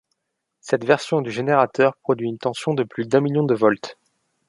Cette 0.61 0.83
version 0.83 1.21
du 1.21 1.29
générateur 1.29 1.95
produit 1.97 2.27
une 2.27 2.39
tension 2.39 2.73
de 2.73 2.81
plus 2.83 3.05
d'un 3.07 3.21
million 3.21 3.43
de 3.43 3.53
volts. 3.53 3.99